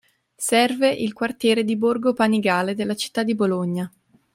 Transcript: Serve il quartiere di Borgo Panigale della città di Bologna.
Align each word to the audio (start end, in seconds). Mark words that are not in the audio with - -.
Serve 0.35 0.89
il 0.89 1.13
quartiere 1.13 1.63
di 1.63 1.75
Borgo 1.77 2.13
Panigale 2.13 2.73
della 2.73 2.95
città 2.95 3.21
di 3.21 3.35
Bologna. 3.35 3.87